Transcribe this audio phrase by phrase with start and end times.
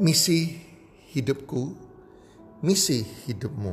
[0.00, 0.56] Misi
[1.12, 1.76] hidupku,
[2.64, 3.72] misi hidupmu.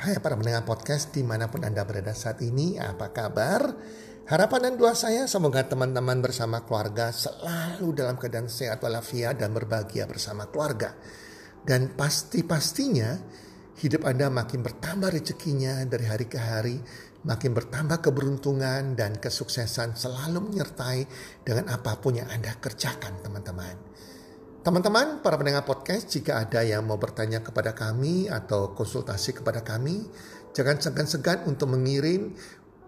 [0.00, 3.76] Hai para pendengar podcast di mana pun Anda berada saat ini, apa kabar?
[4.24, 10.08] Harapan dan doa saya semoga teman-teman bersama keluarga selalu dalam keadaan sehat walafiat dan berbahagia
[10.08, 10.96] bersama keluarga.
[11.60, 13.12] Dan pasti-pastinya
[13.84, 16.80] hidup Anda makin bertambah rezekinya dari hari ke hari,
[17.28, 21.04] makin bertambah keberuntungan dan kesuksesan selalu menyertai
[21.44, 23.92] dengan apa pun yang Anda kerjakan teman-teman.
[24.64, 30.08] Teman-teman, para pendengar podcast, jika ada yang mau bertanya kepada kami atau konsultasi kepada kami,
[30.56, 32.32] jangan segan-segan untuk mengirim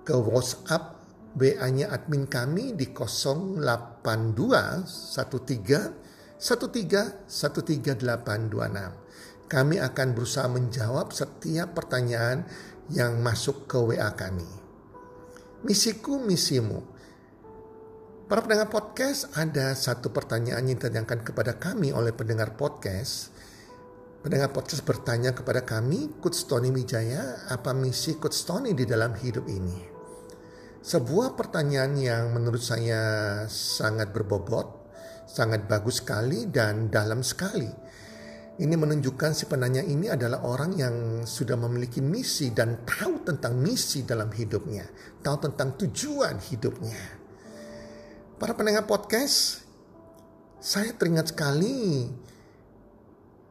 [0.01, 0.97] ke WhatsApp
[1.37, 3.61] WA-nya admin kami di 08213
[5.21, 9.45] 13 13826.
[9.45, 12.49] Kami akan berusaha menjawab setiap pertanyaan
[12.89, 14.49] yang masuk ke WA kami.
[15.61, 16.96] Misiku, misimu
[18.27, 23.31] Para pendengar podcast, ada satu pertanyaan yang ditanyakan kepada kami oleh pendengar podcast.
[24.19, 29.47] Pendengar podcast bertanya kepada kami, Coach Tony Wijaya, apa misi Coach Tony di dalam hidup
[29.47, 29.79] ini?
[30.83, 34.91] Sebuah pertanyaan yang menurut saya sangat berbobot,
[35.31, 37.71] sangat bagus sekali dan dalam sekali.
[38.59, 44.03] Ini menunjukkan si penanya ini adalah orang yang sudah memiliki misi dan tahu tentang misi
[44.03, 44.83] dalam hidupnya,
[45.23, 47.16] tahu tentang tujuan hidupnya.
[48.37, 49.65] Para pendengar podcast,
[50.61, 52.05] saya teringat sekali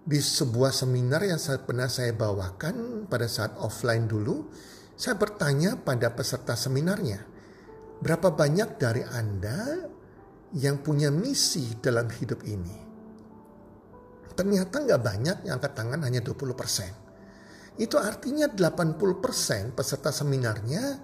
[0.06, 4.46] di sebuah seminar yang saya pernah saya bawakan pada saat offline dulu.
[4.94, 7.18] Saya bertanya pada peserta seminarnya,
[7.98, 9.90] berapa banyak dari Anda
[10.54, 12.78] yang punya misi dalam hidup ini?
[14.38, 17.82] Ternyata nggak banyak yang angkat tangan hanya 20%.
[17.82, 19.02] Itu artinya 80%
[19.74, 21.02] peserta seminarnya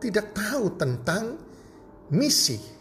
[0.00, 1.36] tidak tahu tentang
[2.08, 2.77] misi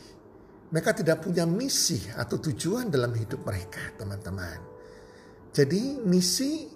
[0.68, 4.60] mereka tidak punya misi atau tujuan dalam hidup mereka, teman-teman.
[5.56, 6.68] Jadi, misi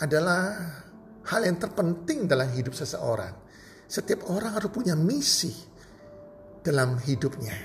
[0.00, 0.56] adalah
[1.28, 3.36] hal yang terpenting dalam hidup seseorang.
[3.84, 5.52] Setiap orang harus punya misi
[6.64, 7.56] dalam hidupnya.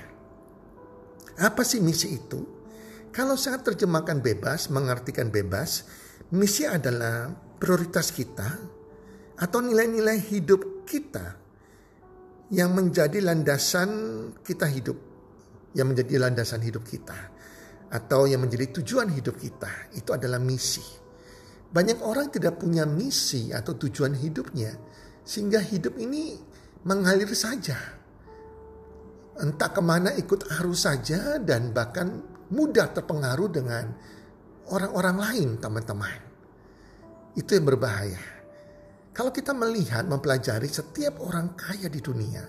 [1.40, 2.40] Apa sih misi itu?
[3.14, 5.86] Kalau saya terjemahkan bebas, mengartikan bebas,
[6.34, 8.48] misi adalah prioritas kita
[9.38, 11.40] atau nilai-nilai hidup kita
[12.52, 13.90] yang menjadi landasan
[14.44, 15.13] kita hidup
[15.74, 17.34] yang menjadi landasan hidup kita
[17.90, 20.82] atau yang menjadi tujuan hidup kita itu adalah misi.
[21.74, 24.74] Banyak orang tidak punya misi atau tujuan hidupnya
[25.26, 26.38] sehingga hidup ini
[26.86, 27.76] mengalir saja.
[29.34, 32.22] Entah ke mana ikut arus saja dan bahkan
[32.54, 33.90] mudah terpengaruh dengan
[34.70, 36.18] orang-orang lain teman-teman.
[37.34, 38.22] Itu yang berbahaya.
[39.14, 42.42] Kalau kita melihat, mempelajari setiap orang kaya di dunia,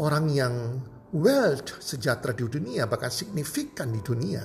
[0.00, 0.80] orang yang
[1.14, 4.42] wealth sejahtera di dunia bahkan signifikan di dunia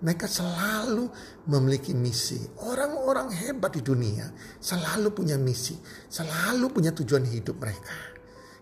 [0.00, 1.12] mereka selalu
[1.52, 2.40] memiliki misi.
[2.64, 4.28] Orang-orang hebat di dunia
[4.60, 5.76] selalu punya misi
[6.08, 7.96] selalu punya tujuan hidup mereka.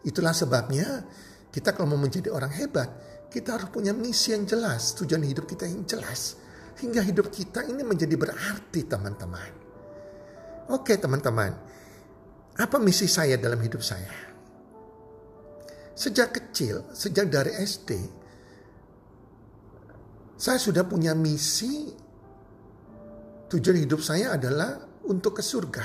[0.02, 1.02] Itulah sebabnya
[1.50, 2.90] kita kalau mau menjadi orang hebat
[3.30, 6.38] kita harus punya misi yang jelas tujuan hidup kita yang jelas
[6.78, 9.50] hingga hidup kita ini menjadi berarti teman-teman.
[10.70, 11.54] Oke teman-teman
[12.58, 14.27] apa misi saya dalam hidup saya
[15.98, 17.90] Sejak kecil, sejak dari SD,
[20.38, 21.90] saya sudah punya misi.
[23.50, 24.78] Tujuan hidup saya adalah
[25.10, 25.82] untuk ke surga.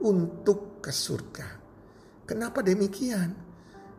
[0.00, 1.48] Untuk ke surga.
[2.24, 3.36] Kenapa demikian?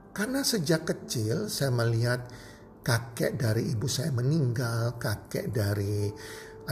[0.09, 2.25] Karena sejak kecil saya melihat
[2.81, 6.09] kakek dari ibu saya meninggal, kakek dari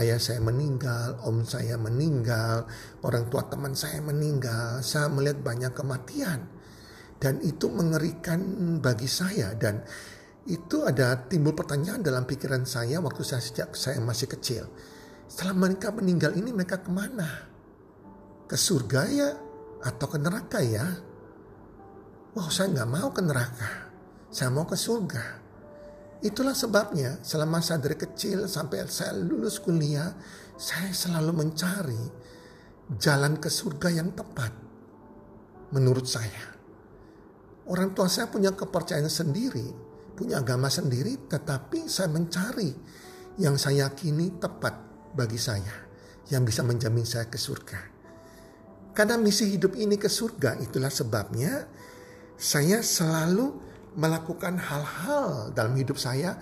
[0.02, 2.66] ayah saya meninggal, om saya meninggal,
[3.06, 4.82] orang tua teman saya meninggal.
[4.82, 6.55] Saya melihat banyak kematian.
[7.16, 8.40] Dan itu mengerikan
[8.84, 9.80] bagi saya dan
[10.46, 14.64] itu ada timbul pertanyaan dalam pikiran saya waktu saya sejak saya masih kecil.
[15.26, 17.26] Setelah mereka meninggal ini mereka ke mana?
[18.46, 19.30] Ke surga ya?
[19.82, 20.86] Atau ke neraka ya?
[22.36, 23.70] Wah saya nggak mau ke neraka.
[24.30, 25.24] Saya mau ke surga.
[26.22, 30.14] Itulah sebabnya selama saya dari kecil sampai saya lulus kuliah,
[30.54, 32.02] saya selalu mencari
[33.02, 34.54] jalan ke surga yang tepat.
[35.74, 36.55] Menurut saya.
[37.66, 39.66] Orang tua saya punya kepercayaan sendiri,
[40.14, 42.70] punya agama sendiri, tetapi saya mencari
[43.42, 44.74] yang saya yakini tepat
[45.12, 45.74] bagi saya,
[46.30, 47.80] yang bisa menjamin saya ke surga.
[48.96, 51.68] Karena misi hidup ini ke surga, itulah sebabnya
[52.38, 53.52] saya selalu
[53.96, 56.36] melakukan hal-hal dalam hidup saya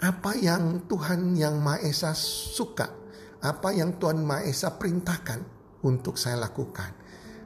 [0.00, 2.88] apa yang Tuhan yang Maha Esa suka,
[3.40, 5.40] apa yang Tuhan Maha Esa perintahkan
[5.82, 6.94] untuk saya lakukan.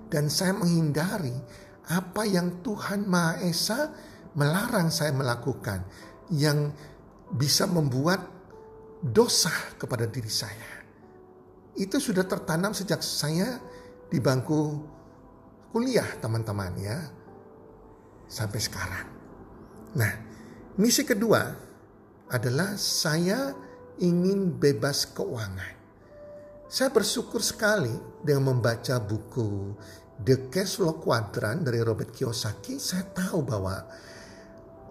[0.06, 1.34] Dan saya menghindari
[1.90, 3.92] apa yang Tuhan Maha Esa
[4.34, 5.84] melarang saya melakukan
[6.32, 6.72] yang
[7.34, 8.24] bisa membuat
[9.04, 10.72] dosa kepada diri saya.
[11.74, 13.58] itu sudah tertanam sejak saya
[14.06, 14.78] di bangku
[15.74, 16.98] kuliah teman-teman ya.
[18.30, 19.06] Sampai sekarang.
[19.98, 20.12] Nah,
[20.78, 21.50] misi kedua
[22.30, 23.50] adalah saya
[23.98, 25.83] ingin bebas keuangan.
[26.74, 29.78] Saya bersyukur sekali dengan membaca buku
[30.18, 32.82] The Cash Flow Quadrant dari Robert Kiyosaki.
[32.82, 33.78] Saya tahu bahwa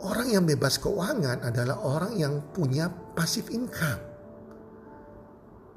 [0.07, 3.99] orang yang bebas keuangan adalah orang yang punya passive income.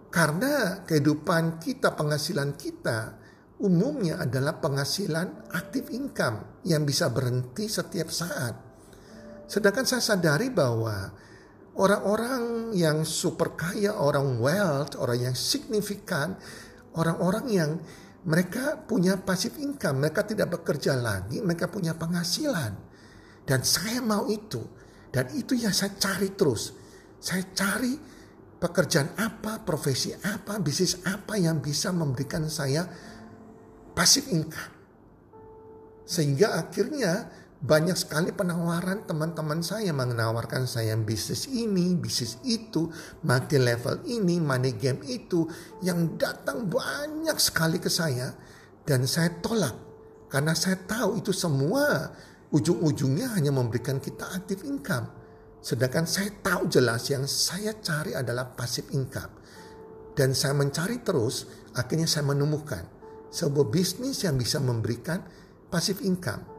[0.06, 3.18] Karena kehidupan kita, penghasilan kita
[3.58, 8.54] umumnya adalah penghasilan aktif income yang bisa berhenti setiap saat.
[9.50, 11.25] Sedangkan saya sadari bahwa
[11.76, 16.36] orang-orang yang super kaya, orang wealth, orang yang signifikan,
[16.96, 17.70] orang-orang yang
[18.26, 22.74] mereka punya passive income, mereka tidak bekerja lagi, mereka punya penghasilan.
[23.46, 24.58] Dan saya mau itu.
[25.14, 26.74] Dan itu yang saya cari terus.
[27.22, 27.94] Saya cari
[28.58, 32.82] pekerjaan apa, profesi apa, bisnis apa yang bisa memberikan saya
[33.94, 34.74] passive income.
[36.02, 42.92] Sehingga akhirnya banyak sekali penawaran teman-teman saya menawarkan saya bisnis ini, bisnis itu,
[43.24, 45.48] multi level ini, money game itu
[45.80, 48.36] yang datang banyak sekali ke saya
[48.84, 49.72] dan saya tolak
[50.28, 52.12] karena saya tahu itu semua
[52.52, 55.08] ujung-ujungnya hanya memberikan kita aktif income.
[55.64, 59.32] Sedangkan saya tahu jelas yang saya cari adalah passive income.
[60.16, 61.44] Dan saya mencari terus,
[61.76, 62.84] akhirnya saya menemukan
[63.28, 65.20] sebuah bisnis yang bisa memberikan
[65.68, 66.55] passive income.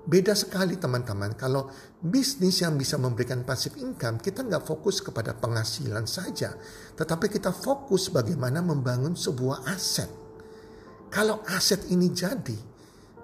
[0.00, 1.68] Beda sekali teman-teman, kalau
[2.00, 6.56] bisnis yang bisa memberikan passive income, kita nggak fokus kepada penghasilan saja.
[6.96, 10.08] Tetapi kita fokus bagaimana membangun sebuah aset.
[11.12, 12.56] Kalau aset ini jadi,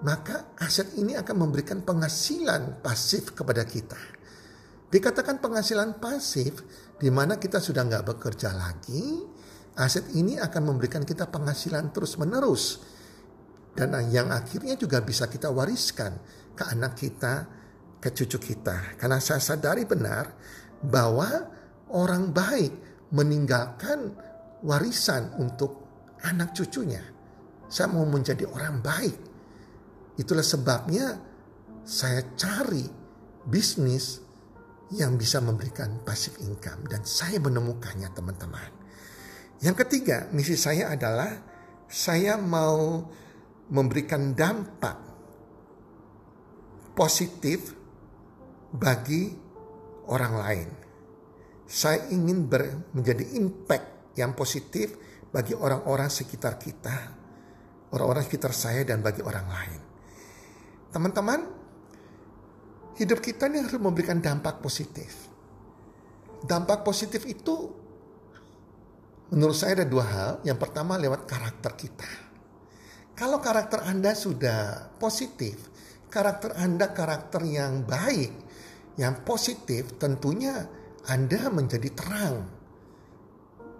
[0.05, 3.97] maka aset ini akan memberikan penghasilan pasif kepada kita.
[4.87, 6.61] Dikatakan penghasilan pasif,
[7.01, 9.25] di mana kita sudah nggak bekerja lagi,
[9.81, 12.95] aset ini akan memberikan kita penghasilan terus-menerus.
[13.77, 16.17] Dan yang akhirnya juga bisa kita wariskan
[16.57, 17.45] ke anak kita,
[18.01, 18.97] ke cucu kita.
[18.97, 20.33] Karena saya sadari benar
[20.81, 21.29] bahwa
[21.93, 22.73] orang baik
[23.13, 24.17] meninggalkan
[24.65, 25.85] warisan untuk
[26.25, 27.05] anak cucunya.
[27.69, 29.17] Saya mau menjadi orang baik.
[30.17, 31.13] Itulah sebabnya
[31.85, 32.81] saya cari
[33.45, 34.17] bisnis
[34.97, 38.71] yang bisa memberikan passive income dan saya menemukannya teman-teman.
[39.61, 41.31] Yang ketiga, misi saya adalah
[41.87, 43.03] saya mau
[43.67, 44.95] memberikan dampak
[46.95, 47.75] positif
[48.73, 49.29] bagi
[50.09, 50.69] orang lain.
[51.67, 54.95] Saya ingin ber, menjadi impact yang positif
[55.29, 56.95] bagi orang-orang sekitar kita,
[57.91, 59.81] orang-orang sekitar saya dan bagi orang lain.
[60.89, 61.39] Teman-teman,
[62.95, 65.27] hidup kita ini harus memberikan dampak positif.
[66.41, 67.67] Dampak positif itu
[69.35, 70.31] menurut saya ada dua hal.
[70.47, 72.26] Yang pertama lewat karakter kita.
[73.17, 75.73] Kalau karakter Anda sudah positif,
[76.13, 78.29] karakter Anda karakter yang baik,
[79.01, 80.69] yang positif, tentunya
[81.09, 82.45] Anda menjadi terang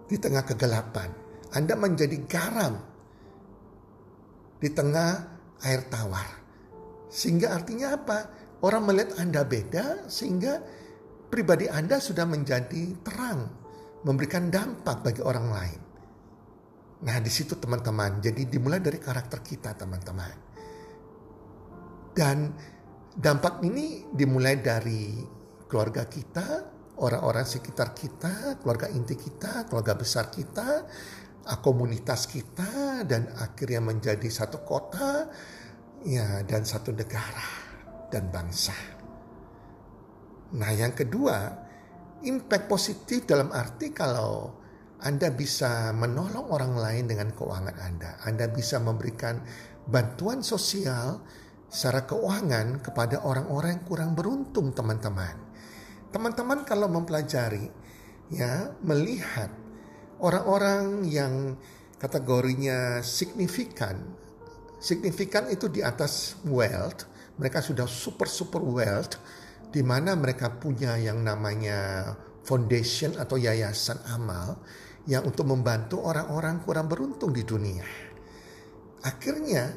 [0.09, 1.13] di tengah kegelapan.
[1.53, 2.81] Anda menjadi garam
[4.57, 5.11] di tengah
[5.69, 6.27] air tawar.
[7.13, 8.33] Sehingga artinya apa?
[8.65, 10.65] Orang melihat Anda beda sehingga
[11.29, 13.53] pribadi Anda sudah menjadi terang,
[14.01, 15.86] memberikan dampak bagi orang lain.
[16.97, 20.33] Nah, di situ teman-teman, jadi dimulai dari karakter kita, teman-teman.
[22.17, 22.49] Dan
[23.13, 25.21] dampak ini dimulai dari
[25.69, 26.65] keluarga kita,
[26.97, 30.89] orang-orang sekitar kita, keluarga inti kita, keluarga besar kita,
[31.61, 35.29] komunitas kita, dan akhirnya menjadi satu kota,
[36.01, 37.45] ya, dan satu negara
[38.09, 38.73] dan bangsa.
[40.57, 41.53] Nah, yang kedua,
[42.25, 44.65] impact positif dalam arti kalau
[44.97, 49.45] Anda bisa menolong orang lain dengan keuangan Anda, Anda bisa memberikan
[49.85, 51.21] bantuan sosial
[51.69, 55.37] secara keuangan kepada orang-orang yang kurang beruntung, teman-teman.
[56.09, 57.69] Teman-teman kalau mempelajari
[58.33, 59.53] ya, melihat
[60.17, 61.59] orang-orang yang
[62.01, 64.01] kategorinya signifikan,
[64.81, 67.05] signifikan itu di atas wealth,
[67.37, 69.21] mereka sudah super super wealth
[69.69, 72.13] di mana mereka punya yang namanya
[72.47, 74.57] foundation atau yayasan amal
[75.07, 77.83] yang untuk membantu orang-orang kurang beruntung di dunia.
[79.07, 79.71] Akhirnya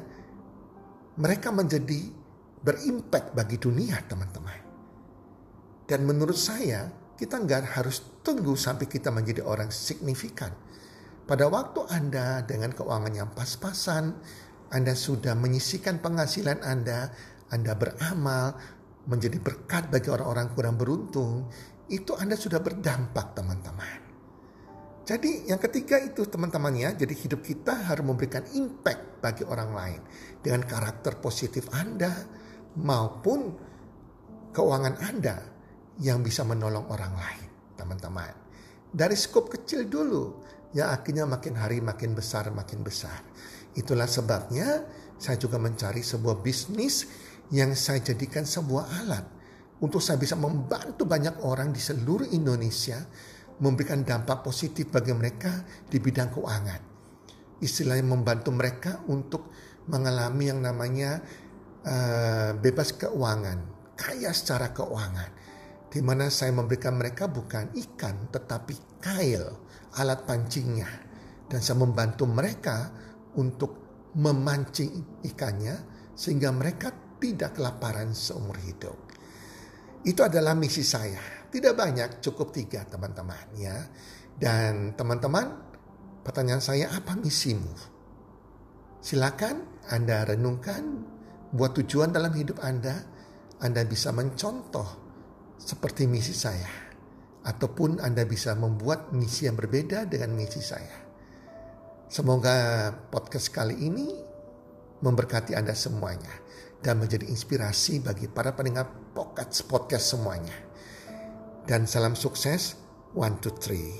[1.15, 2.11] mereka menjadi
[2.61, 4.59] berimpact bagi dunia teman-teman.
[5.87, 10.51] Dan menurut saya kita nggak harus tunggu sampai kita menjadi orang signifikan.
[11.25, 14.19] Pada waktu Anda dengan keuangan yang pas-pasan,
[14.67, 17.11] Anda sudah menyisikan penghasilan Anda,
[17.51, 18.55] anda beramal,
[19.11, 21.51] menjadi berkat bagi orang-orang kurang beruntung,
[21.91, 23.60] itu Anda sudah berdampak teman-teman.
[25.01, 30.01] Jadi yang ketiga itu teman-temannya, jadi hidup kita harus memberikan impact bagi orang lain
[30.45, 32.13] dengan karakter positif Anda
[32.77, 33.39] maupun
[34.53, 35.41] keuangan Anda
[35.97, 37.49] yang bisa menolong orang lain,
[37.81, 38.33] teman-teman.
[38.93, 40.37] Dari skop kecil dulu,
[40.77, 43.25] yang akhirnya makin hari makin besar, makin besar.
[43.73, 44.85] Itulah sebabnya
[45.17, 47.07] saya juga mencari sebuah bisnis
[47.51, 49.25] yang saya jadikan sebuah alat
[49.81, 53.01] untuk saya bisa membantu banyak orang di seluruh Indonesia
[53.59, 56.81] memberikan dampak positif bagi mereka di bidang keuangan.
[57.61, 59.51] Istilahnya membantu mereka untuk
[59.89, 61.21] mengalami yang namanya
[61.85, 63.59] uh, bebas keuangan,
[63.97, 65.41] kaya secara keuangan
[65.91, 69.59] di mana saya memberikan mereka bukan ikan tetapi kail,
[69.99, 70.87] alat pancingnya.
[71.51, 72.87] Dan saya membantu mereka
[73.35, 73.75] untuk
[74.15, 75.75] memancing ikannya
[76.15, 79.10] sehingga mereka tidak kelaparan seumur hidup.
[80.01, 81.45] Itu adalah misi saya.
[81.51, 83.77] Tidak banyak, cukup tiga teman-teman ya.
[84.33, 85.45] Dan teman-teman,
[86.25, 87.69] pertanyaan saya apa misimu?
[88.97, 91.05] Silakan Anda renungkan
[91.53, 92.97] buat tujuan dalam hidup Anda.
[93.61, 94.89] Anda bisa mencontoh
[95.61, 96.65] seperti misi saya,
[97.45, 100.97] ataupun Anda bisa membuat misi yang berbeda dengan misi saya.
[102.09, 104.09] Semoga podcast kali ini
[105.05, 106.40] memberkati Anda semuanya
[106.81, 110.53] dan menjadi inspirasi bagi para pendengar podcast podcast semuanya.
[111.69, 112.73] Dan salam sukses,
[113.13, 113.93] one, two, three.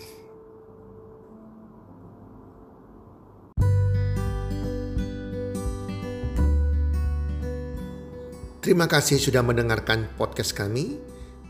[8.62, 10.98] Terima kasih sudah mendengarkan podcast kami.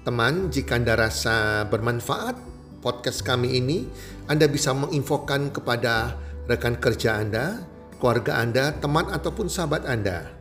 [0.07, 2.39] Teman, jika Anda rasa bermanfaat
[2.79, 3.87] podcast kami ini,
[4.31, 6.15] Anda bisa menginfokan kepada
[6.47, 7.67] rekan kerja Anda,
[7.99, 10.40] keluarga Anda, teman ataupun sahabat Anda.